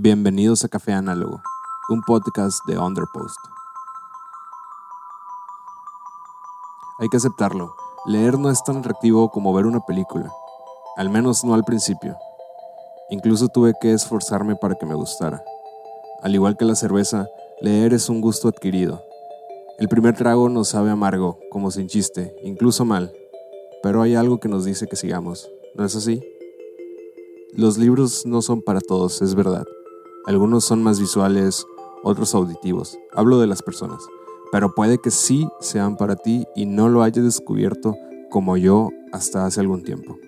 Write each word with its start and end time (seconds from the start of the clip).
Bienvenidos 0.00 0.64
a 0.64 0.68
Café 0.68 0.92
Análogo, 0.92 1.42
un 1.88 2.02
podcast 2.02 2.64
de 2.68 2.78
Underpost. 2.78 3.36
Hay 7.00 7.08
que 7.08 7.16
aceptarlo, 7.16 7.74
leer 8.06 8.38
no 8.38 8.48
es 8.48 8.62
tan 8.62 8.76
atractivo 8.76 9.28
como 9.32 9.52
ver 9.52 9.66
una 9.66 9.80
película, 9.80 10.30
al 10.96 11.10
menos 11.10 11.42
no 11.42 11.52
al 11.52 11.64
principio. 11.64 12.16
Incluso 13.10 13.48
tuve 13.48 13.72
que 13.80 13.92
esforzarme 13.92 14.54
para 14.54 14.76
que 14.76 14.86
me 14.86 14.94
gustara. 14.94 15.42
Al 16.22 16.32
igual 16.32 16.56
que 16.56 16.64
la 16.64 16.76
cerveza, 16.76 17.26
leer 17.60 17.92
es 17.92 18.08
un 18.08 18.20
gusto 18.20 18.46
adquirido. 18.46 19.02
El 19.80 19.88
primer 19.88 20.14
trago 20.14 20.48
nos 20.48 20.68
sabe 20.68 20.92
amargo, 20.92 21.40
como 21.50 21.72
sin 21.72 21.88
chiste, 21.88 22.36
incluso 22.44 22.84
mal, 22.84 23.12
pero 23.82 24.00
hay 24.00 24.14
algo 24.14 24.38
que 24.38 24.48
nos 24.48 24.64
dice 24.64 24.86
que 24.86 24.94
sigamos, 24.94 25.50
¿no 25.74 25.84
es 25.84 25.96
así? 25.96 26.22
Los 27.52 27.78
libros 27.78 28.26
no 28.26 28.42
son 28.42 28.62
para 28.62 28.80
todos, 28.80 29.22
es 29.22 29.34
verdad. 29.34 29.64
Algunos 30.28 30.66
son 30.66 30.82
más 30.82 31.00
visuales, 31.00 31.66
otros 32.02 32.34
auditivos. 32.34 32.98
Hablo 33.14 33.40
de 33.40 33.46
las 33.46 33.62
personas. 33.62 34.06
Pero 34.52 34.74
puede 34.74 34.98
que 34.98 35.10
sí 35.10 35.48
sean 35.58 35.96
para 35.96 36.16
ti 36.16 36.44
y 36.54 36.66
no 36.66 36.90
lo 36.90 37.02
hayas 37.02 37.24
descubierto 37.24 37.96
como 38.28 38.58
yo 38.58 38.90
hasta 39.10 39.46
hace 39.46 39.60
algún 39.60 39.84
tiempo. 39.84 40.18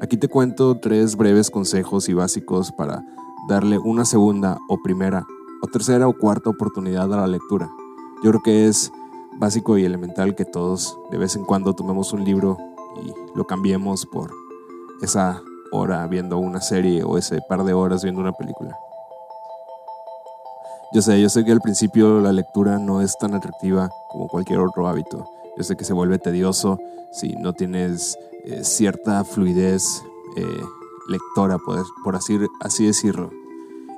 Aquí 0.00 0.16
te 0.16 0.26
cuento 0.26 0.80
tres 0.80 1.14
breves 1.14 1.48
consejos 1.48 2.08
y 2.08 2.14
básicos 2.14 2.72
para 2.72 3.04
darle 3.48 3.78
una 3.78 4.04
segunda 4.04 4.58
o 4.68 4.82
primera 4.82 5.28
o 5.62 5.68
tercera 5.68 6.08
o 6.08 6.18
cuarta 6.18 6.50
oportunidad 6.50 7.04
a 7.14 7.18
la 7.18 7.28
lectura. 7.28 7.70
Yo 8.24 8.30
creo 8.30 8.42
que 8.42 8.66
es 8.66 8.90
básico 9.38 9.78
y 9.78 9.84
elemental 9.84 10.34
que 10.34 10.44
todos 10.44 10.98
de 11.12 11.18
vez 11.18 11.36
en 11.36 11.44
cuando 11.44 11.72
tomemos 11.72 12.12
un 12.12 12.24
libro 12.24 12.58
y 13.06 13.38
lo 13.38 13.46
cambiemos 13.46 14.06
por 14.06 14.32
esa 15.02 15.40
hora 15.72 16.06
viendo 16.06 16.38
una 16.38 16.60
serie 16.60 17.02
o 17.02 17.18
ese 17.18 17.40
par 17.48 17.64
de 17.64 17.72
horas 17.72 18.02
viendo 18.02 18.20
una 18.20 18.32
película. 18.32 18.76
Yo 20.92 21.00
sé, 21.00 21.20
yo 21.20 21.28
sé 21.30 21.44
que 21.44 21.52
al 21.52 21.60
principio 21.60 22.20
la 22.20 22.32
lectura 22.32 22.78
no 22.78 23.00
es 23.00 23.16
tan 23.18 23.34
atractiva 23.34 23.88
como 24.10 24.28
cualquier 24.28 24.60
otro 24.60 24.86
hábito. 24.86 25.26
Yo 25.56 25.64
sé 25.64 25.76
que 25.76 25.84
se 25.84 25.94
vuelve 25.94 26.18
tedioso 26.18 26.78
si 27.12 27.30
no 27.36 27.54
tienes 27.54 28.18
eh, 28.44 28.62
cierta 28.62 29.24
fluidez 29.24 30.02
eh, 30.36 30.62
lectora, 31.08 31.58
por, 31.58 31.84
por 32.04 32.16
así, 32.16 32.38
decirlo. 32.84 33.30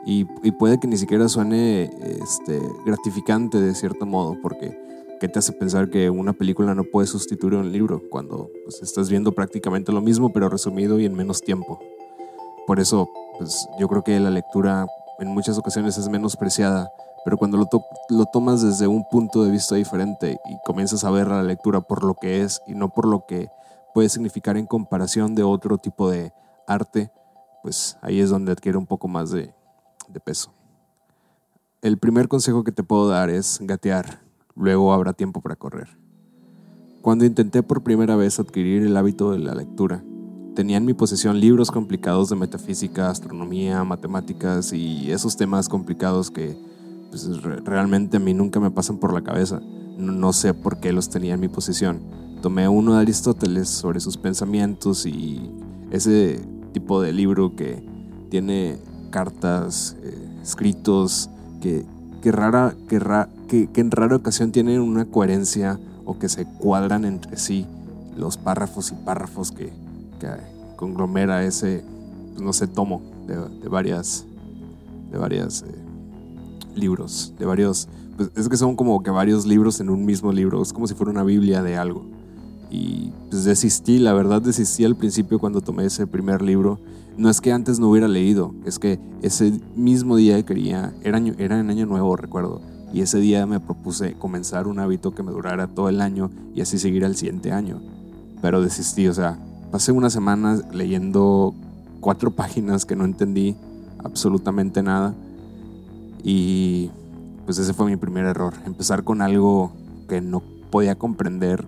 Y, 0.06 0.26
y, 0.42 0.52
puede 0.52 0.78
que 0.78 0.86
ni 0.86 0.96
siquiera 0.96 1.28
suene 1.28 1.90
este, 2.22 2.60
gratificante 2.84 3.60
de 3.60 3.74
cierto 3.74 4.06
modo, 4.06 4.36
porque 4.42 4.76
¿qué 5.24 5.28
te 5.30 5.38
hace 5.38 5.54
pensar 5.54 5.88
que 5.88 6.10
una 6.10 6.34
película 6.34 6.74
no 6.74 6.84
puede 6.84 7.06
sustituir 7.06 7.54
un 7.54 7.72
libro 7.72 8.02
cuando 8.10 8.50
pues, 8.62 8.82
estás 8.82 9.08
viendo 9.08 9.32
prácticamente 9.32 9.90
lo 9.90 10.02
mismo 10.02 10.30
pero 10.34 10.50
resumido 10.50 11.00
y 11.00 11.06
en 11.06 11.14
menos 11.14 11.40
tiempo? 11.40 11.80
Por 12.66 12.78
eso, 12.78 13.08
pues, 13.38 13.66
yo 13.80 13.88
creo 13.88 14.04
que 14.04 14.20
la 14.20 14.28
lectura 14.28 14.86
en 15.20 15.28
muchas 15.28 15.56
ocasiones 15.56 15.96
es 15.96 16.10
menospreciada, 16.10 16.92
pero 17.24 17.38
cuando 17.38 17.56
lo, 17.56 17.66
lo 18.10 18.26
tomas 18.26 18.60
desde 18.60 18.86
un 18.86 19.08
punto 19.08 19.42
de 19.44 19.50
vista 19.50 19.76
diferente 19.76 20.38
y 20.44 20.58
comienzas 20.66 21.04
a 21.04 21.10
ver 21.10 21.28
la 21.28 21.42
lectura 21.42 21.80
por 21.80 22.04
lo 22.04 22.16
que 22.16 22.42
es 22.42 22.60
y 22.66 22.74
no 22.74 22.90
por 22.90 23.06
lo 23.06 23.24
que 23.26 23.48
puede 23.94 24.10
significar 24.10 24.58
en 24.58 24.66
comparación 24.66 25.34
de 25.34 25.42
otro 25.42 25.78
tipo 25.78 26.10
de 26.10 26.34
arte, 26.66 27.10
pues 27.62 27.96
ahí 28.02 28.20
es 28.20 28.28
donde 28.28 28.52
adquiere 28.52 28.76
un 28.76 28.86
poco 28.86 29.08
más 29.08 29.30
de, 29.30 29.54
de 30.06 30.20
peso. 30.20 30.52
El 31.80 31.96
primer 31.96 32.28
consejo 32.28 32.62
que 32.62 32.72
te 32.72 32.82
puedo 32.82 33.08
dar 33.08 33.30
es 33.30 33.58
gatear 33.62 34.22
luego 34.56 34.92
habrá 34.92 35.12
tiempo 35.12 35.40
para 35.40 35.56
correr. 35.56 35.98
Cuando 37.02 37.24
intenté 37.24 37.62
por 37.62 37.82
primera 37.82 38.16
vez 38.16 38.40
adquirir 38.40 38.82
el 38.82 38.96
hábito 38.96 39.30
de 39.32 39.38
la 39.38 39.54
lectura, 39.54 40.02
tenía 40.54 40.78
en 40.78 40.84
mi 40.84 40.94
posesión 40.94 41.38
libros 41.40 41.70
complicados 41.70 42.30
de 42.30 42.36
metafísica, 42.36 43.10
astronomía, 43.10 43.84
matemáticas 43.84 44.72
y 44.72 45.10
esos 45.10 45.36
temas 45.36 45.68
complicados 45.68 46.30
que 46.30 46.56
pues, 47.10 47.28
realmente 47.64 48.16
a 48.16 48.20
mí 48.20 48.32
nunca 48.34 48.60
me 48.60 48.70
pasan 48.70 48.98
por 48.98 49.12
la 49.12 49.22
cabeza. 49.22 49.60
No, 49.98 50.32
sé 50.32 50.54
por 50.54 50.80
qué 50.80 50.92
los 50.92 51.10
tenía 51.10 51.34
en 51.34 51.40
mi 51.40 51.48
posesión. 51.48 52.00
Tomé 52.40 52.68
uno 52.68 52.94
de 52.94 53.02
Aristóteles 53.02 53.68
sobre 53.68 54.00
sus 54.00 54.16
pensamientos 54.16 55.06
y 55.06 55.50
ese 55.90 56.40
tipo 56.72 57.00
de 57.00 57.12
libro 57.12 57.54
que 57.54 57.84
tiene 58.30 58.78
cartas, 59.10 59.96
eh, 60.02 60.40
escritos, 60.42 61.30
que, 61.60 61.86
que, 62.24 62.32
rara, 62.32 62.74
que, 62.88 63.68
que, 63.68 63.80
en 63.82 63.90
rara 63.90 64.16
ocasión 64.16 64.50
tienen 64.50 64.80
una 64.80 65.04
coherencia 65.04 65.78
o 66.06 66.18
que 66.18 66.30
se 66.30 66.46
cuadran 66.46 67.04
entre 67.04 67.36
sí 67.36 67.66
los 68.16 68.38
párrafos 68.38 68.92
y 68.92 68.94
párrafos 68.94 69.52
que, 69.52 69.70
conglomera 70.76 71.44
ese, 71.44 71.84
no 72.40 72.54
sé, 72.54 72.66
tomo 72.66 73.02
de, 73.26 73.68
varias, 73.68 74.24
de 75.12 75.18
varias 75.18 75.64
eh, 75.68 75.74
libros, 76.74 77.34
de 77.38 77.44
varios, 77.44 77.88
pues 78.16 78.30
es 78.34 78.48
que 78.48 78.56
son 78.56 78.74
como 78.74 79.02
que 79.02 79.10
varios 79.10 79.44
libros 79.44 79.80
en 79.80 79.90
un 79.90 80.06
mismo 80.06 80.32
libro, 80.32 80.62
es 80.62 80.72
como 80.72 80.86
si 80.86 80.94
fuera 80.94 81.12
una 81.12 81.24
Biblia 81.24 81.62
de 81.62 81.76
algo. 81.76 82.06
Y 82.70 83.12
pues 83.28 83.44
desistí, 83.44 83.98
la 83.98 84.14
verdad 84.14 84.40
desistí 84.40 84.86
al 84.86 84.96
principio 84.96 85.38
cuando 85.38 85.60
tomé 85.60 85.84
ese 85.84 86.06
primer 86.06 86.40
libro. 86.40 86.80
No 87.16 87.30
es 87.30 87.40
que 87.40 87.52
antes 87.52 87.78
no 87.78 87.88
hubiera 87.88 88.08
leído, 88.08 88.54
es 88.64 88.78
que 88.78 88.98
ese 89.22 89.60
mismo 89.76 90.16
día 90.16 90.42
quería, 90.44 90.92
era, 91.02 91.18
era 91.38 91.60
en 91.60 91.70
año 91.70 91.86
nuevo, 91.86 92.16
recuerdo 92.16 92.60
y 92.94 93.00
ese 93.00 93.18
día 93.18 93.44
me 93.44 93.58
propuse 93.58 94.14
comenzar 94.14 94.68
un 94.68 94.78
hábito 94.78 95.16
que 95.16 95.24
me 95.24 95.32
durara 95.32 95.66
todo 95.66 95.88
el 95.88 96.00
año 96.00 96.30
y 96.54 96.60
así 96.60 96.78
seguir 96.78 97.04
al 97.04 97.16
siguiente 97.16 97.50
año. 97.50 97.82
Pero 98.40 98.62
desistí, 98.62 99.08
o 99.08 99.12
sea, 99.12 99.36
pasé 99.72 99.90
una 99.90 100.10
semana 100.10 100.60
leyendo 100.72 101.52
cuatro 101.98 102.30
páginas 102.36 102.86
que 102.86 102.94
no 102.94 103.04
entendí 103.04 103.56
absolutamente 103.98 104.80
nada 104.84 105.12
y 106.22 106.92
pues 107.44 107.58
ese 107.58 107.74
fue 107.74 107.86
mi 107.86 107.96
primer 107.96 108.26
error, 108.26 108.54
empezar 108.64 109.02
con 109.02 109.22
algo 109.22 109.72
que 110.08 110.20
no 110.20 110.40
podía 110.70 110.94
comprender. 110.94 111.66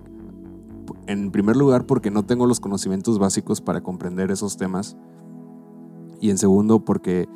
En 1.08 1.32
primer 1.32 1.56
lugar 1.56 1.86
porque 1.86 2.12
no 2.12 2.24
tengo 2.24 2.46
los 2.46 2.60
conocimientos 2.60 3.18
básicos 3.18 3.60
para 3.60 3.80
comprender 3.80 4.30
esos 4.30 4.56
temas 4.56 4.96
y 6.20 6.30
en 6.30 6.38
segundo 6.38 6.80
porque 6.80 7.28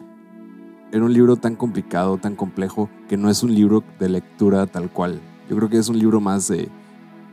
era 0.93 1.05
un 1.05 1.13
libro 1.13 1.37
tan 1.37 1.57
complicado, 1.57 2.19
tan 2.19 2.35
complejo, 2.35 2.89
que 3.09 3.17
no 3.17 3.31
es 3.31 3.43
un 3.43 3.55
libro 3.55 3.85
de 3.99 4.09
lectura 4.09 4.67
tal 4.67 4.91
cual. 4.91 5.21
Yo 5.49 5.57
creo 5.57 5.69
que 5.69 5.79
es 5.79 5.89
un 5.89 5.99
libro 5.99 6.21
más 6.21 6.49
de 6.49 6.69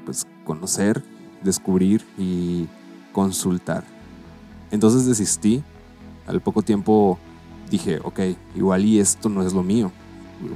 pues, 0.06 0.25
conocer, 0.44 1.03
descubrir 1.44 2.03
y 2.18 2.68
consultar. 3.12 3.84
Entonces 4.72 5.06
desistí. 5.06 5.63
Al 6.28 6.41
poco 6.41 6.62
tiempo 6.62 7.18
dije, 7.72 8.00
ok, 8.03 8.19
igual 8.56 8.85
y 8.85 9.00
esto 9.00 9.29
no 9.29 9.41
es 9.41 9.53
lo 9.53 9.64
mío. 9.64 9.91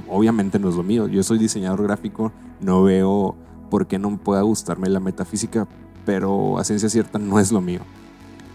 Obviamente 0.08 0.58
no 0.58 0.68
es 0.68 0.74
lo 0.74 0.82
mío. 0.82 1.08
Yo 1.08 1.22
soy 1.22 1.38
diseñador 1.38 1.82
gráfico, 1.82 2.30
no 2.60 2.82
veo 2.82 3.34
por 3.70 3.86
qué 3.86 3.98
no 3.98 4.16
pueda 4.18 4.42
gustarme 4.42 4.88
la 4.90 5.00
metafísica, 5.00 5.66
pero 6.04 6.58
a 6.58 6.64
ciencia 6.64 6.88
cierta 6.88 7.18
no 7.18 7.38
es 7.40 7.50
lo 7.50 7.60
mío. 7.60 7.80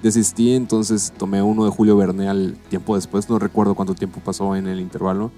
Desistí, 0.03 0.53
entonces 0.53 1.11
tomé 1.17 1.41
uno 1.41 1.65
de 1.65 1.71
Julio 1.71 1.97
Verne 1.97 2.29
al 2.29 2.55
tiempo 2.69 2.95
después, 2.95 3.29
no 3.29 3.39
recuerdo 3.39 3.73
cuánto 3.73 3.95
tiempo 3.95 4.21
pasó 4.23 4.55
en 4.55 4.67
el 4.67 4.79
intervalo, 4.79 5.31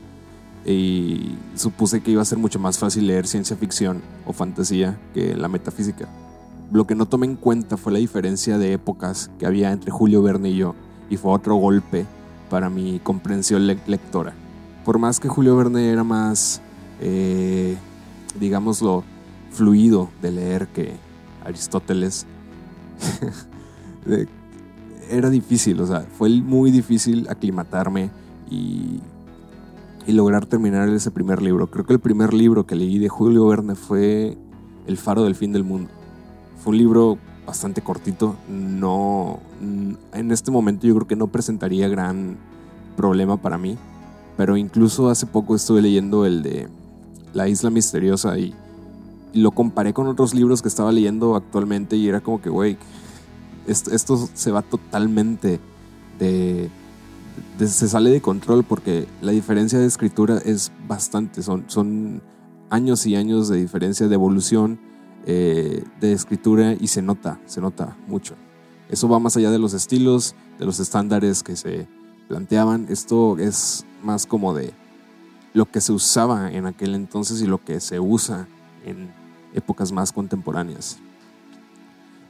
y 0.65 1.35
supuse 1.55 2.01
que 2.01 2.11
iba 2.11 2.21
a 2.21 2.25
ser 2.25 2.37
mucho 2.37 2.59
más 2.59 2.77
fácil 2.77 3.07
leer 3.07 3.25
ciencia 3.25 3.55
ficción 3.55 4.01
o 4.25 4.33
fantasía 4.33 4.99
que 5.13 5.35
la 5.35 5.47
metafísica. 5.47 6.09
Lo 6.71 6.85
que 6.85 6.93
no 6.93 7.07
tomé 7.07 7.25
en 7.25 7.35
cuenta 7.35 7.77
fue 7.77 7.93
la 7.93 7.99
diferencia 7.99 8.57
de 8.57 8.73
épocas 8.73 9.31
que 9.39 9.45
había 9.45 9.71
entre 9.71 9.91
Julio 9.91 10.21
Verne 10.21 10.49
y 10.49 10.57
yo, 10.57 10.75
y 11.09 11.17
fue 11.17 11.31
otro 11.31 11.55
golpe 11.55 12.05
para 12.49 12.69
mi 12.69 12.99
comprensión 12.99 13.65
lectora. 13.65 14.33
Por 14.83 14.99
más 14.99 15.19
que 15.19 15.29
Julio 15.29 15.55
Verne 15.55 15.89
era 15.89 16.03
más, 16.03 16.61
eh, 16.99 17.77
digámoslo, 18.39 19.03
fluido 19.51 20.09
de 20.21 20.31
leer 20.31 20.67
que 20.67 20.93
Aristóteles, 21.45 22.25
era 25.09 25.29
difícil, 25.29 25.81
o 25.81 25.87
sea, 25.87 26.01
fue 26.01 26.29
muy 26.29 26.71
difícil 26.71 27.27
aclimatarme 27.29 28.11
y, 28.49 28.99
y 30.05 30.11
lograr 30.11 30.45
terminar 30.45 30.87
ese 30.89 31.11
primer 31.11 31.41
libro. 31.41 31.69
Creo 31.69 31.85
que 31.85 31.93
el 31.93 31.99
primer 31.99 32.33
libro 32.33 32.65
que 32.65 32.75
leí 32.75 32.99
de 32.99 33.09
Julio 33.09 33.47
Verne 33.47 33.75
fue 33.75 34.37
El 34.87 34.97
faro 34.97 35.23
del 35.23 35.35
fin 35.35 35.51
del 35.51 35.63
mundo. 35.63 35.89
Fue 36.63 36.71
un 36.71 36.77
libro 36.77 37.17
bastante 37.45 37.81
cortito, 37.81 38.35
no 38.47 39.39
en 40.13 40.31
este 40.31 40.51
momento 40.51 40.85
yo 40.85 40.93
creo 40.95 41.07
que 41.07 41.15
no 41.15 41.27
presentaría 41.27 41.87
gran 41.87 42.37
problema 42.95 43.37
para 43.37 43.57
mí, 43.57 43.75
pero 44.37 44.55
incluso 44.55 45.09
hace 45.09 45.25
poco 45.25 45.55
estuve 45.55 45.81
leyendo 45.81 46.25
el 46.25 46.43
de 46.43 46.69
La 47.33 47.47
isla 47.47 47.71
misteriosa 47.71 48.37
y, 48.37 48.53
y 49.33 49.41
lo 49.41 49.51
comparé 49.51 49.93
con 49.93 50.07
otros 50.07 50.33
libros 50.35 50.61
que 50.61 50.67
estaba 50.67 50.91
leyendo 50.91 51.35
actualmente 51.35 51.95
y 51.95 52.07
era 52.07 52.21
como 52.21 52.41
que, 52.41 52.49
güey, 52.49 52.77
esto, 53.69 54.29
se 54.33 54.51
va 54.51 54.61
totalmente 54.61 55.59
de, 56.17 56.69
se 57.59 57.87
sale 57.87 58.09
de 58.09 58.21
control 58.21 58.63
porque 58.63 59.07
la 59.21 59.31
diferencia 59.31 59.79
de 59.79 59.85
escritura 59.85 60.39
es 60.43 60.71
bastante, 60.87 61.41
son, 61.43 61.65
son 61.67 62.21
años 62.69 63.05
y 63.05 63.15
años 63.15 63.49
de 63.49 63.57
diferencia 63.57 64.07
de 64.07 64.15
evolución 64.15 64.79
eh, 65.25 65.83
de 65.99 66.13
escritura 66.13 66.75
y 66.79 66.87
se 66.87 67.01
nota, 67.01 67.39
se 67.45 67.61
nota 67.61 67.97
mucho. 68.07 68.35
Eso 68.89 69.07
va 69.07 69.19
más 69.19 69.37
allá 69.37 69.51
de 69.51 69.59
los 69.59 69.73
estilos, 69.73 70.35
de 70.57 70.65
los 70.65 70.79
estándares 70.79 71.43
que 71.43 71.55
se 71.55 71.87
planteaban. 72.27 72.87
Esto 72.89 73.37
es 73.37 73.85
más 74.01 74.25
como 74.25 74.53
de 74.53 74.73
lo 75.53 75.69
que 75.69 75.81
se 75.81 75.91
usaba 75.91 76.51
en 76.51 76.65
aquel 76.65 76.95
entonces 76.95 77.41
y 77.41 77.45
lo 77.45 77.63
que 77.63 77.79
se 77.79 77.99
usa 77.99 78.47
en 78.85 79.11
épocas 79.53 79.91
más 79.91 80.11
contemporáneas. 80.11 80.97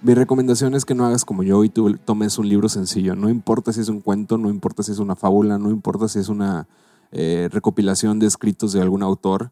Mi 0.01 0.13
recomendación 0.13 0.75
es 0.75 0.85
que 0.85 0.95
no 0.95 1.05
hagas 1.05 1.25
como 1.25 1.43
yo 1.43 1.61
y 1.65 1.69
tú 1.69 1.97
tomes 1.97 2.37
un 2.37 2.47
libro 2.47 2.69
sencillo. 2.69 3.15
No 3.15 3.29
importa 3.29 3.73
si 3.73 3.81
es 3.81 3.89
un 3.89 3.99
cuento, 3.99 4.37
no 4.37 4.49
importa 4.49 4.81
si 4.81 4.93
es 4.93 4.99
una 4.99 5.15
fábula, 5.15 5.57
no 5.57 5.69
importa 5.69 6.07
si 6.07 6.19
es 6.19 6.29
una 6.29 6.69
eh, 7.11 7.49
recopilación 7.51 8.17
de 8.17 8.27
escritos 8.27 8.71
de 8.71 8.81
algún 8.81 9.03
autor. 9.03 9.51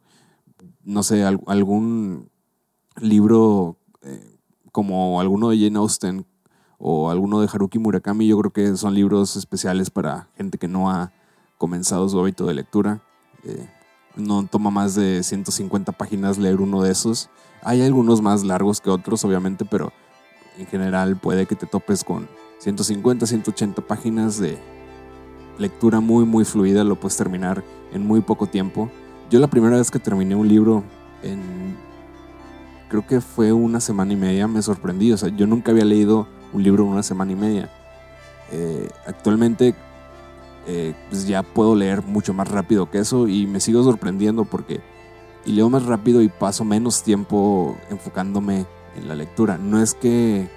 No 0.86 1.04
sé, 1.04 1.26
algún 1.26 2.30
libro 3.02 3.78
eh, 4.04 4.40
como 4.72 5.20
alguno 5.20 5.50
de 5.50 5.60
Jane 5.60 5.80
Austen 5.80 6.26
o 6.78 7.10
alguno 7.10 7.42
de 7.42 7.50
Haruki 7.52 7.78
Murakami, 7.78 8.26
yo 8.26 8.40
creo 8.40 8.54
que 8.54 8.78
son 8.78 8.94
libros 8.94 9.36
especiales 9.36 9.90
para 9.90 10.30
gente 10.38 10.58
que 10.58 10.70
no 10.70 10.90
ha 10.90 11.12
comenzado 11.58 12.08
su 12.08 12.18
hábito 12.22 12.46
de 12.46 12.54
lectura. 12.54 13.02
Eh, 13.44 13.70
no 14.16 14.48
toma 14.48 14.70
más 14.70 14.96
de 14.96 15.24
150 15.24 15.92
páginas 15.92 16.38
leer 16.38 16.62
uno 16.62 16.84
de 16.84 16.92
esos. 16.92 17.30
Hay 17.64 17.82
algunos 17.82 18.22
más 18.22 18.46
largos 18.46 18.80
que 18.80 18.90
otros, 18.90 19.26
obviamente, 19.26 19.66
pero 19.66 19.92
en 20.57 20.65
general 20.68 21.18
puede 21.18 21.45
que 21.45 21.56
te 21.56 21.65
topes 21.65 22.04
con 22.04 22.27
150, 22.59 23.25
180 23.25 23.81
páginas 23.83 24.39
de 24.39 24.57
lectura 25.57 26.00
muy, 26.00 26.25
muy 26.25 26.45
fluida. 26.45 26.83
Lo 26.83 27.00
puedes 27.00 27.18
terminar 27.18 27.63
en 27.94 28.06
muy 28.06 28.21
poco 28.21 28.48
tiempo. 28.48 28.89
Yo 29.30 29.39
la 29.39 29.48
primera 29.48 29.77
vez 29.77 29.92
que 29.92 30.00
terminé 30.00 30.36
un 30.36 30.48
libro 30.48 30.83
en... 31.24 31.77
Creo 32.89 33.06
que 33.06 33.19
fue 33.19 33.51
una 33.51 33.81
semana 33.81 34.13
y 34.13 34.15
media, 34.15 34.48
me 34.48 34.62
sorprendí. 34.62 35.12
O 35.12 35.18
sea, 35.18 35.30
yo 35.30 35.45
nunca 35.45 35.71
había 35.71 35.86
leído 35.86 36.27
un 36.54 36.63
libro 36.63 36.83
en 36.83 36.89
una 36.92 37.04
semana 37.04 37.33
y 37.33 37.36
media. 37.36 37.69
Eh, 38.51 38.89
actualmente 39.06 39.75
eh, 40.69 40.94
pues 41.09 41.27
ya 41.27 41.44
puedo 41.44 41.75
leer 41.75 42.01
mucho 42.04 42.33
más 42.33 42.50
rápido 42.50 42.89
que 42.89 43.00
eso 43.00 43.27
y 43.27 43.45
me 43.45 43.59
sigo 43.59 43.83
sorprendiendo 43.83 44.45
porque 44.45 44.81
y 45.45 45.54
leo 45.54 45.69
más 45.69 45.86
rápido 45.86 46.21
y 46.21 46.27
paso 46.27 46.65
menos 46.65 47.04
tiempo 47.04 47.77
enfocándome 47.89 48.65
en 48.98 49.08
la 49.08 49.16
lectura. 49.16 49.58
No 49.58 49.82
es 49.82 49.94
que 49.94 50.50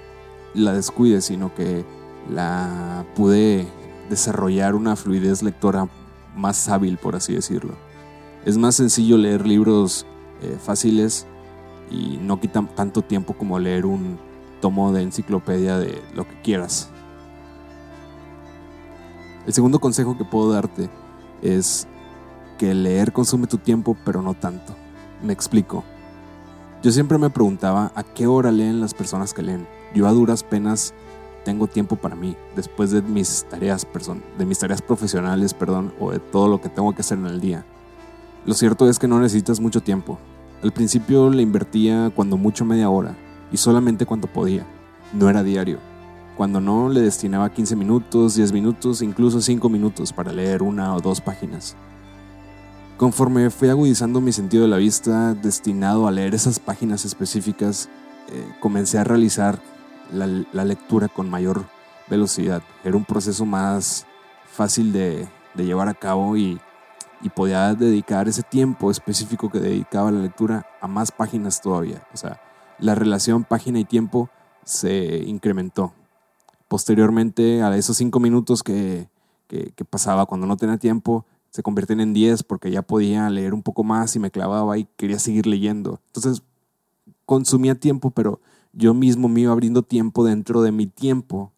la 0.53 0.73
descuide, 0.73 1.21
sino 1.21 1.53
que 1.53 1.85
la 2.29 3.05
pude 3.15 3.67
desarrollar 4.09 4.75
una 4.75 4.95
fluidez 4.95 5.43
lectora 5.43 5.87
más 6.35 6.67
hábil, 6.67 6.97
por 6.97 7.15
así 7.15 7.33
decirlo. 7.33 7.75
Es 8.45 8.57
más 8.57 8.75
sencillo 8.75 9.17
leer 9.17 9.47
libros 9.47 10.05
eh, 10.41 10.57
fáciles 10.61 11.27
y 11.89 12.17
no 12.21 12.39
quitan 12.39 12.67
tanto 12.75 13.01
tiempo 13.01 13.33
como 13.33 13.59
leer 13.59 13.85
un 13.85 14.17
tomo 14.61 14.91
de 14.91 15.03
enciclopedia 15.03 15.77
de 15.77 16.01
lo 16.15 16.27
que 16.27 16.41
quieras. 16.41 16.89
El 19.45 19.53
segundo 19.53 19.79
consejo 19.79 20.17
que 20.17 20.25
puedo 20.25 20.51
darte 20.51 20.89
es 21.41 21.87
que 22.57 22.73
leer 22.73 23.11
consume 23.11 23.47
tu 23.47 23.57
tiempo, 23.57 23.97
pero 24.05 24.21
no 24.21 24.33
tanto. 24.35 24.75
Me 25.23 25.33
explico. 25.33 25.83
Yo 26.83 26.91
siempre 26.91 27.19
me 27.19 27.29
preguntaba 27.29 27.91
a 27.93 28.01
qué 28.01 28.25
hora 28.25 28.51
leen 28.51 28.81
las 28.81 28.95
personas 28.95 29.35
que 29.35 29.43
leen. 29.43 29.67
Yo 29.93 30.07
a 30.07 30.11
duras 30.11 30.41
penas 30.41 30.95
tengo 31.45 31.67
tiempo 31.67 31.95
para 31.95 32.15
mí, 32.15 32.35
después 32.55 32.89
de 32.89 33.03
mis 33.03 33.45
tareas, 33.47 33.85
de 34.39 34.45
mis 34.47 34.57
tareas 34.57 34.81
profesionales, 34.81 35.53
perdón, 35.53 35.93
o 35.99 36.09
de 36.09 36.17
todo 36.17 36.47
lo 36.47 36.59
que 36.59 36.69
tengo 36.69 36.95
que 36.95 37.01
hacer 37.01 37.19
en 37.19 37.27
el 37.27 37.39
día. 37.39 37.65
Lo 38.47 38.55
cierto 38.55 38.89
es 38.89 38.97
que 38.97 39.07
no 39.07 39.19
necesitas 39.19 39.59
mucho 39.59 39.81
tiempo. 39.81 40.17
Al 40.63 40.71
principio 40.71 41.29
le 41.29 41.43
invertía 41.43 42.11
cuando 42.15 42.35
mucho 42.35 42.65
media 42.65 42.89
hora, 42.89 43.15
y 43.51 43.57
solamente 43.57 44.07
cuando 44.07 44.25
podía. 44.25 44.65
No 45.13 45.29
era 45.29 45.43
diario. 45.43 45.77
Cuando 46.35 46.61
no, 46.61 46.89
le 46.89 47.01
destinaba 47.01 47.53
15 47.53 47.75
minutos, 47.75 48.33
10 48.33 48.53
minutos, 48.53 49.03
incluso 49.03 49.39
5 49.39 49.69
minutos 49.69 50.13
para 50.13 50.31
leer 50.31 50.63
una 50.63 50.95
o 50.95 50.99
dos 50.99 51.21
páginas. 51.21 51.75
Conforme 53.01 53.49
fui 53.49 53.67
agudizando 53.67 54.21
mi 54.21 54.31
sentido 54.31 54.61
de 54.61 54.69
la 54.69 54.77
vista, 54.77 55.33
destinado 55.33 56.05
a 56.05 56.11
leer 56.11 56.35
esas 56.35 56.59
páginas 56.59 57.03
específicas, 57.03 57.89
eh, 58.29 58.47
comencé 58.59 58.99
a 58.99 59.03
realizar 59.03 59.59
la, 60.11 60.63
lectura 60.63 61.07
con 61.07 61.27
mayor 61.27 61.65
velocidad. 62.07 62.61
Era 62.83 62.95
un 62.95 63.03
proceso 63.03 63.43
más 63.43 64.05
fácil 64.45 64.93
de, 64.93 65.27
llevar 65.55 65.89
a 65.89 65.95
cabo 65.95 66.37
y, 66.37 66.61
y, 67.23 67.29
podía 67.29 67.73
dedicar 67.73 68.27
ese 68.27 68.43
tiempo 68.43 68.91
específico 68.91 69.49
que 69.49 69.59
dedicaba 69.59 70.09
a 70.09 70.11
la 70.11 70.21
lectura 70.21 70.67
a 70.79 70.85
más 70.87 71.11
páginas 71.11 71.59
todavía. 71.59 72.07
O 72.13 72.17
sea, 72.17 72.39
la 72.77 72.93
relación 72.93 73.45
página 73.45 73.79
y 73.79 73.85
tiempo 73.85 74.29
se 74.63 75.23
incrementó. 75.25 75.91
Posteriormente, 76.67 77.63
a 77.63 77.75
esos 77.75 77.97
cinco 77.97 78.19
minutos 78.19 78.61
que, 78.61 79.09
pasaba 79.89 80.27
cuando 80.27 80.45
no 80.45 80.55
tenía 80.55 80.77
tiempo, 80.77 81.25
se 81.51 81.63
convierten 81.63 81.99
en 81.99 82.13
diez 82.13 82.43
porque 82.43 82.71
ya 82.71 82.81
podía 82.81 83.29
leer 83.29 83.53
un 83.53 83.61
poco 83.61 83.83
más 83.83 84.15
y 84.15 84.19
me 84.19 84.31
clavaba 84.31 84.77
y 84.77 84.85
quería 84.95 85.19
seguir 85.19 85.45
leyendo. 85.45 85.99
Entonces, 86.07 86.41
consumía 87.25 87.75
tiempo, 87.75 88.11
pero 88.11 88.39
yo 88.73 88.93
mismo 88.93 89.27
me 89.27 89.41
iba 89.41 89.51
abriendo 89.51 89.83
tiempo 89.83 90.23
dentro 90.23 90.61
de 90.61 90.71
mi 90.71 90.87
tiempo 90.87 91.51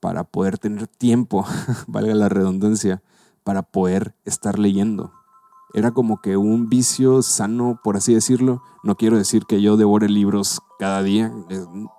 para 0.00 0.22
poder 0.22 0.58
tener 0.58 0.86
tiempo, 0.86 1.44
valga 1.88 2.14
la 2.14 2.28
redundancia, 2.28 3.02
para 3.42 3.62
poder 3.62 4.14
estar 4.24 4.58
leyendo. 4.58 5.12
Era 5.74 5.92
como 5.92 6.20
que 6.20 6.36
un 6.36 6.68
vicio 6.68 7.22
sano, 7.22 7.80
por 7.82 7.96
así 7.96 8.14
decirlo. 8.14 8.62
No 8.84 8.96
quiero 8.96 9.16
decir 9.16 9.44
que 9.46 9.60
yo 9.60 9.76
devore 9.76 10.08
libros 10.08 10.60
cada 10.78 11.02
día, 11.02 11.32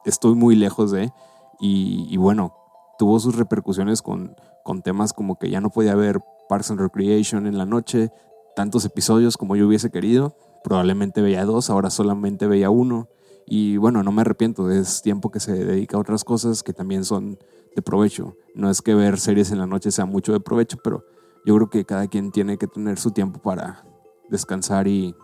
estoy 0.06 0.36
muy 0.36 0.56
lejos 0.56 0.92
de, 0.92 1.12
y, 1.60 2.16
bueno, 2.18 2.54
tuvo 2.98 3.20
sus 3.20 3.36
repercusiones 3.36 4.02
con, 4.02 4.36
con 4.64 4.82
temas 4.82 5.14
como 5.14 5.38
que 5.38 5.50
ya 5.50 5.62
no 5.62 5.72
podía 5.72 5.92
haber 5.92 6.22
Parks 6.50 6.72
and 6.72 6.80
Recreation 6.82 7.48
en 7.48 7.58
la 7.58 7.66
noche, 7.66 8.12
tantos 8.56 8.84
episodios 8.84 9.38
como 9.38 9.56
yo 9.56 9.68
hubiese 9.68 9.92
querido. 9.92 10.36
Probablemente 10.64 11.22
veía 11.22 11.46
dos, 11.46 11.70
ahora 11.70 11.90
solamente 11.90 12.48
veía 12.48 12.70
uno. 12.70 13.08
Y 13.46 13.78
bueno, 13.78 14.04
no 14.04 14.12
me 14.12 14.22
arrepiento, 14.22 14.70
es 14.70 15.02
tiempo 15.02 15.32
que 15.32 15.40
se 15.40 15.54
dedica 15.54 15.96
a 15.96 16.00
otras 16.02 16.24
cosas 16.24 16.62
que 16.64 16.74
también 16.74 17.06
son 17.06 17.40
de 17.76 17.82
provecho. 17.82 18.36
No 18.54 18.70
es 18.70 18.82
que 18.82 18.94
ver 18.94 19.20
series 19.20 19.52
en 19.52 19.60
la 19.60 19.68
noche 19.68 19.92
sea 19.92 20.06
mucho 20.06 20.34
de 20.34 20.40
provecho, 20.40 20.78
pero 20.84 21.06
yo 21.46 21.56
creo 21.56 21.70
que 21.70 21.86
cada 21.86 22.08
quien 22.08 22.32
tiene 22.32 22.58
que 22.58 22.68
tener 22.68 23.00
su 23.00 23.12
tiempo 23.12 23.42
para 23.42 23.86
descansar 24.30 24.88
y 24.88 25.16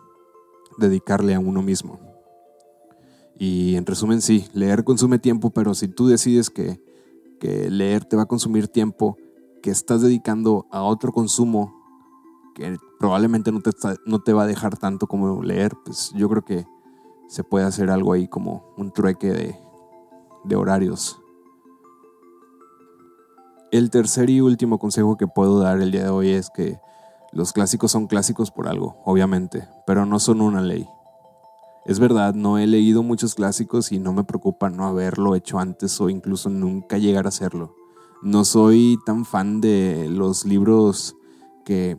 dedicarle 0.77 1.35
a 1.35 1.39
uno 1.39 1.61
mismo. 1.61 1.99
Y 3.37 3.75
en 3.75 3.85
resumen, 3.85 4.21
sí, 4.21 4.47
leer 4.53 4.83
consume 4.83 5.19
tiempo, 5.19 5.51
pero 5.51 5.73
si 5.73 5.87
tú 5.87 6.07
decides 6.07 6.49
que, 6.49 6.83
leer 7.69 8.05
te 8.05 8.15
va 8.15 8.23
a 8.23 8.27
consumir 8.27 8.67
tiempo 8.67 9.17
que 9.65 9.71
estás 9.71 10.03
dedicando 10.03 10.67
a 10.69 10.83
otro 10.83 11.11
consumo 11.11 11.73
que 12.53 12.77
probablemente 12.99 13.51
no 13.51 13.61
te, 13.61 13.71
no 14.05 14.21
te 14.21 14.31
va 14.31 14.43
a 14.43 14.45
dejar 14.45 14.77
tanto 14.77 15.07
como 15.07 15.41
leer, 15.41 15.75
pues 15.83 16.11
yo 16.13 16.29
creo 16.29 16.45
que 16.45 16.67
se 17.27 17.43
puede 17.43 17.65
hacer 17.65 17.89
algo 17.89 18.13
ahí 18.13 18.27
como 18.27 18.75
un 18.77 18.91
trueque 18.91 19.33
de, 19.33 19.59
de 20.43 20.55
horarios. 20.55 21.19
El 23.71 23.89
tercer 23.89 24.29
y 24.29 24.39
último 24.39 24.77
consejo 24.77 25.17
que 25.17 25.25
puedo 25.25 25.57
dar 25.57 25.81
el 25.81 25.89
día 25.89 26.03
de 26.03 26.09
hoy 26.09 26.29
es 26.29 26.51
que 26.51 26.79
los 27.31 27.51
clásicos 27.51 27.91
son 27.91 28.05
clásicos 28.05 28.51
por 28.51 28.67
algo, 28.67 28.97
obviamente, 29.03 29.67
pero 29.87 30.05
no 30.05 30.19
son 30.19 30.41
una 30.41 30.61
ley. 30.61 30.87
Es 31.85 31.97
verdad, 31.97 32.35
no 32.35 32.59
he 32.59 32.67
leído 32.67 33.01
muchos 33.01 33.33
clásicos 33.33 33.91
y 33.91 33.97
no 33.97 34.13
me 34.13 34.25
preocupa 34.25 34.69
no 34.69 34.85
haberlo 34.85 35.33
hecho 35.33 35.57
antes 35.57 35.99
o 36.01 36.11
incluso 36.11 36.51
nunca 36.51 36.99
llegar 36.99 37.25
a 37.25 37.29
hacerlo. 37.29 37.73
No 38.25 38.43
soy 38.43 38.97
tan 39.05 39.23
fan 39.23 39.61
de 39.61 40.09
los 40.09 40.45
libros 40.45 41.15
que, 41.63 41.95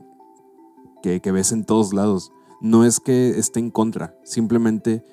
que, 1.01 1.21
ves 1.31 1.53
en 1.53 1.65
todos 1.65 1.95
lados. 1.95 2.33
No 2.61 2.85
es 2.85 2.99
que 2.99 3.39
esté 3.39 3.61
en 3.61 3.71
contra, 3.71 4.19
simplemente 4.25 5.05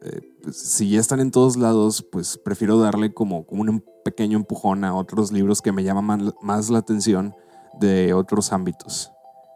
eh, 0.00 0.22
pues, 0.42 0.56
si 0.56 0.88
ya 0.88 0.98
están 0.98 1.20
en 1.20 1.30
todos 1.30 1.58
lados, 1.58 2.02
pues 2.10 2.40
prefiero 2.42 2.78
darle 2.78 3.12
como, 3.12 3.44
un 3.50 3.84
pequeño 4.02 4.38
empujón 4.38 4.84
a 4.84 4.94
otros 4.94 5.30
libros 5.30 5.60
que 5.60 5.72
me 5.72 5.84
llaman 5.84 6.32
más 6.40 6.70
la 6.70 6.78
atención 6.78 7.34
de 7.78 8.14
otros 8.14 8.50
ámbitos. 8.50 9.12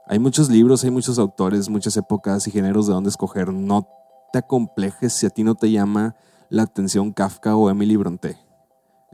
Hay 0.08 0.18
muchos 0.18 0.50
libros, 0.50 0.85
hay 0.85 0.90
muchos 0.90 1.18
autores, 1.18 1.70
muchas 1.70 1.96
épocas 1.96 2.46
y 2.46 2.50
géneros 2.50 2.88
de 2.88 2.92
donde 2.92 3.08
escoger. 3.08 3.54
No 3.54 3.88
te 4.35 4.40
acomplejes 4.40 5.14
si 5.14 5.25
a 5.25 5.30
ti 5.30 5.44
no 5.44 5.54
te 5.54 5.70
llama 5.70 6.14
la 6.50 6.64
atención 6.64 7.11
Kafka 7.14 7.56
o 7.56 7.70
Emily 7.70 7.96
Bronte. 7.96 8.46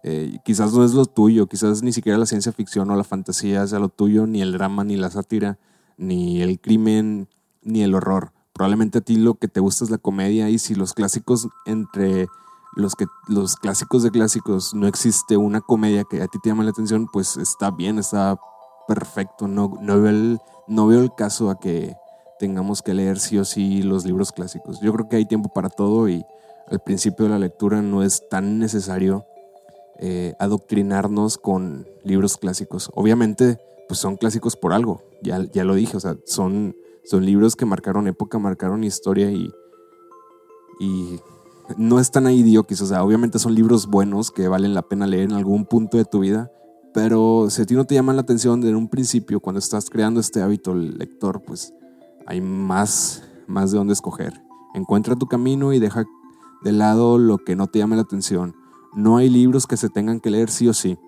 Eh, 0.04 0.38
quizás 0.44 0.72
no 0.72 0.84
es 0.84 0.94
lo 0.94 1.06
tuyo, 1.06 1.46
quizás 1.46 1.82
ni 1.82 1.92
siquiera 1.92 2.18
la 2.18 2.26
ciencia 2.26 2.52
ficción 2.52 2.90
o 2.90 2.96
la 2.96 3.04
fantasía 3.04 3.66
sea 3.66 3.78
lo 3.78 3.88
tuyo, 3.88 4.26
ni 4.26 4.42
el 4.42 4.52
drama, 4.52 4.82
ni 4.84 4.96
la 4.96 5.10
sátira, 5.10 5.58
ni 5.96 6.42
el 6.42 6.60
crimen, 6.60 7.28
ni 7.62 7.82
el 7.82 7.94
horror. 7.94 8.32
Probablemente 8.52 8.98
a 8.98 9.00
ti 9.00 9.16
lo 9.16 9.34
que 9.34 9.48
te 9.48 9.60
gusta 9.60 9.84
es 9.84 9.90
la 9.90 9.98
comedia 9.98 10.50
y 10.50 10.58
si 10.58 10.74
los 10.74 10.92
clásicos 10.92 11.48
entre 11.66 12.26
los 12.74 12.96
que 12.96 13.06
los 13.28 13.56
clásicos 13.56 14.02
de 14.02 14.10
clásicos 14.10 14.74
no 14.74 14.86
existe 14.86 15.36
una 15.36 15.60
comedia 15.60 16.04
que 16.04 16.22
a 16.22 16.26
ti 16.26 16.38
te 16.42 16.48
llama 16.48 16.64
la 16.64 16.70
atención, 16.70 17.06
pues 17.12 17.36
está 17.36 17.70
bien, 17.70 17.98
está 17.98 18.38
perfecto. 18.88 19.46
No, 19.46 19.78
no, 19.80 20.00
veo, 20.00 20.10
el, 20.10 20.40
no 20.66 20.86
veo 20.86 21.00
el 21.00 21.14
caso 21.14 21.50
a 21.50 21.60
que 21.60 21.94
tengamos 22.38 22.82
que 22.82 22.94
leer 22.94 23.20
sí 23.20 23.38
o 23.38 23.44
sí 23.44 23.82
los 23.82 24.04
libros 24.04 24.32
clásicos. 24.32 24.80
Yo 24.80 24.92
creo 24.92 25.08
que 25.08 25.16
hay 25.16 25.26
tiempo 25.26 25.50
para 25.50 25.68
todo 25.68 26.08
y 26.08 26.24
al 26.68 26.80
principio 26.80 27.26
de 27.26 27.30
la 27.30 27.38
lectura 27.38 27.82
no 27.82 28.02
es 28.02 28.28
tan 28.28 28.58
necesario 28.58 29.26
eh, 30.04 30.34
adoctrinarnos 30.40 31.38
con 31.38 31.86
libros 32.02 32.36
clásicos. 32.36 32.90
Obviamente 32.94 33.58
pues 33.86 34.00
son 34.00 34.16
clásicos 34.16 34.56
por 34.56 34.72
algo. 34.72 35.00
Ya, 35.22 35.44
ya 35.52 35.62
lo 35.62 35.76
dije, 35.76 35.96
o 35.96 36.00
sea, 36.00 36.16
son, 36.24 36.74
son 37.04 37.24
libros 37.24 37.54
que 37.54 37.66
marcaron 37.66 38.08
época, 38.08 38.40
marcaron 38.40 38.82
historia 38.82 39.30
y, 39.30 39.52
y 40.80 41.20
no 41.76 42.00
están 42.00 42.26
ahí 42.26 42.42
diokis. 42.42 42.80
O 42.80 42.86
sea, 42.86 43.04
obviamente 43.04 43.38
son 43.38 43.54
libros 43.54 43.86
buenos 43.86 44.32
que 44.32 44.48
valen 44.48 44.74
la 44.74 44.82
pena 44.82 45.06
leer 45.06 45.24
en 45.30 45.36
algún 45.36 45.66
punto 45.66 45.98
de 45.98 46.04
tu 46.04 46.18
vida. 46.18 46.50
Pero 46.92 47.46
si 47.48 47.62
a 47.62 47.64
ti 47.64 47.74
no 47.74 47.84
te 47.84 47.94
llama 47.94 48.12
la 48.12 48.22
atención 48.22 48.60
desde 48.60 48.74
un 48.74 48.88
principio, 48.88 49.38
cuando 49.38 49.60
estás 49.60 49.88
creando 49.88 50.18
este 50.18 50.42
hábito 50.42 50.74
lector, 50.74 51.42
pues 51.46 51.72
hay 52.26 52.40
más, 52.40 53.22
más 53.46 53.70
de 53.70 53.78
dónde 53.78 53.92
escoger. 53.92 54.32
Encuentra 54.74 55.14
tu 55.14 55.26
camino 55.26 55.72
y 55.72 55.78
deja 55.78 56.04
de 56.64 56.72
lado 56.72 57.18
lo 57.18 57.38
que 57.38 57.54
no 57.54 57.68
te 57.68 57.78
llame 57.78 57.94
la 57.94 58.02
atención. 58.02 58.56
No 58.94 59.16
hay 59.16 59.30
libros 59.30 59.66
que 59.66 59.76
se 59.76 59.88
tengan 59.88 60.20
que 60.20 60.30
leer 60.30 60.50
sí 60.50 60.68
o 60.68 60.74
sí. 60.74 60.98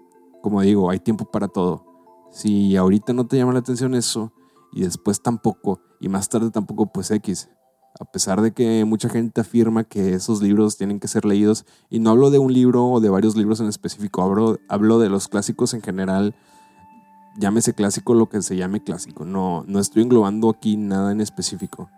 Como 0.42 0.62
digo, 0.62 0.90
hay 0.90 1.00
tiempo 1.00 1.30
para 1.30 1.48
todo. 1.48 1.84
Si 2.30 2.76
ahorita 2.76 3.12
no 3.12 3.26
te 3.26 3.36
llama 3.36 3.52
la 3.52 3.58
atención 3.60 3.94
eso, 3.94 4.32
y 4.72 4.82
después 4.82 5.22
tampoco, 5.22 5.80
y 6.00 6.08
más 6.08 6.28
tarde 6.28 6.50
tampoco, 6.50 6.86
pues 6.86 7.10
X. 7.10 7.48
A 8.00 8.04
pesar 8.04 8.40
de 8.42 8.52
que 8.52 8.84
mucha 8.84 9.08
gente 9.08 9.40
afirma 9.40 9.84
que 9.84 10.14
esos 10.14 10.42
libros 10.42 10.76
tienen 10.76 10.98
que 10.98 11.06
ser 11.06 11.24
leídos, 11.24 11.64
y 11.90 12.00
no 12.00 12.10
hablo 12.10 12.30
de 12.30 12.40
un 12.40 12.52
libro 12.52 12.86
o 12.86 13.00
de 13.00 13.08
varios 13.08 13.36
libros 13.36 13.60
en 13.60 13.68
específico, 13.68 14.22
hablo, 14.22 14.58
hablo 14.68 14.98
de 14.98 15.08
los 15.08 15.28
clásicos 15.28 15.74
en 15.74 15.82
general, 15.82 16.34
llámese 17.38 17.72
clásico 17.74 18.14
lo 18.14 18.28
que 18.28 18.42
se 18.42 18.56
llame 18.56 18.82
clásico, 18.82 19.24
no, 19.24 19.64
no 19.68 19.78
estoy 19.78 20.02
englobando 20.02 20.50
aquí 20.50 20.76
nada 20.76 21.12
en 21.12 21.20
específico. 21.20 21.88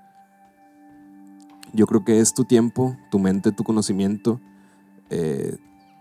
Yo 1.72 1.86
creo 1.86 2.04
que 2.04 2.20
es 2.20 2.34
tu 2.34 2.44
tiempo, 2.44 2.96
tu 3.10 3.18
mente, 3.18 3.52
tu 3.52 3.64
conocimiento, 3.64 4.40
eh, 5.08 5.56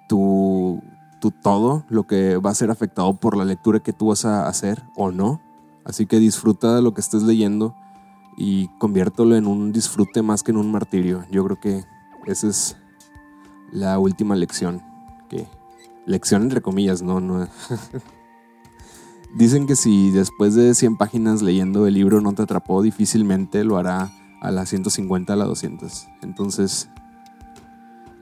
tu, 0.07 0.81
tu 1.19 1.31
todo 1.31 1.85
lo 1.89 2.07
que 2.07 2.37
va 2.37 2.51
a 2.51 2.55
ser 2.55 2.71
afectado 2.71 3.13
por 3.15 3.37
la 3.37 3.45
lectura 3.45 3.79
que 3.79 3.93
tú 3.93 4.07
vas 4.07 4.25
a 4.25 4.47
hacer 4.47 4.83
o 4.95 5.11
no. 5.11 5.41
Así 5.83 6.05
que 6.05 6.19
disfruta 6.19 6.81
lo 6.81 6.93
que 6.93 7.01
estés 7.01 7.23
leyendo 7.23 7.75
y 8.37 8.67
conviértelo 8.79 9.35
en 9.35 9.47
un 9.47 9.71
disfrute 9.71 10.21
más 10.21 10.43
que 10.43 10.51
en 10.51 10.57
un 10.57 10.71
martirio. 10.71 11.25
Yo 11.31 11.43
creo 11.45 11.59
que 11.59 11.83
esa 12.25 12.47
es 12.47 12.77
la 13.71 13.99
última 13.99 14.35
lección. 14.35 14.81
Que, 15.29 15.47
lección 16.05 16.43
entre 16.43 16.61
comillas, 16.61 17.01
no, 17.01 17.19
no. 17.19 17.47
Dicen 19.35 19.67
que 19.67 19.75
si 19.75 20.11
después 20.11 20.55
de 20.55 20.73
100 20.73 20.97
páginas 20.97 21.41
leyendo 21.41 21.87
el 21.87 21.93
libro 21.93 22.21
no 22.21 22.33
te 22.33 22.43
atrapó, 22.43 22.81
difícilmente 22.81 23.63
lo 23.63 23.77
hará 23.77 24.11
a 24.41 24.51
las 24.51 24.69
150, 24.69 25.33
a 25.33 25.35
las 25.35 25.47
200. 25.47 26.07
Entonces, 26.21 26.89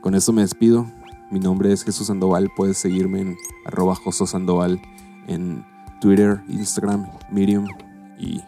con 0.01 0.15
esto 0.15 0.33
me 0.33 0.41
despido. 0.41 0.87
Mi 1.33 1.39
nombre 1.39 1.73
es 1.73 1.83
Jesús 1.83 2.05
Sandoval. 2.05 2.51
Puedes 2.55 2.77
seguirme 2.77 3.21
en 3.21 3.37
arroba 3.65 3.97
Sandoval 4.11 4.79
en 5.25 5.65
Twitter, 5.99 6.43
Instagram, 6.47 7.09
Medium 7.31 7.65
y 8.19 8.39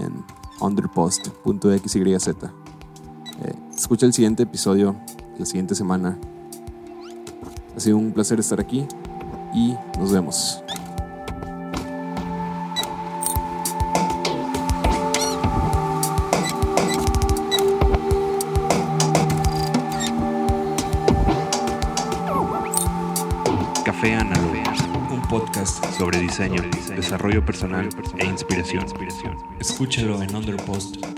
en 0.00 0.24
underpost.xyz. 0.58 2.28
Eh, 2.28 3.54
escucha 3.72 4.04
el 4.04 4.12
siguiente 4.12 4.42
episodio 4.42 4.96
la 5.38 5.46
siguiente 5.46 5.76
semana. 5.76 6.18
Ha 7.76 7.78
sido 7.78 7.96
un 7.96 8.10
placer 8.10 8.40
estar 8.40 8.58
aquí 8.58 8.84
y 9.54 9.76
nos 9.96 10.10
vemos. 10.10 10.60
Sobre 25.98 26.20
diseño, 26.20 26.62
desarrollo 26.94 27.44
personal 27.44 27.88
e 28.18 28.24
inspiración. 28.24 28.86
Escúchalo 29.58 30.22
en 30.22 30.34
underpost.xyz. 30.34 31.08